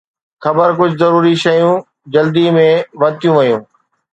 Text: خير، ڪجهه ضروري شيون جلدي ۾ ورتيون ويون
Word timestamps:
خير، 0.43 0.53
ڪجهه 0.79 0.97
ضروري 1.01 1.33
شيون 1.43 1.75
جلدي 2.15 2.45
۾ 2.57 2.67
ورتيون 3.01 3.35
ويون 3.37 3.61